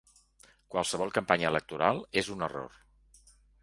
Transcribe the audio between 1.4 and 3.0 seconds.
electoral és un error.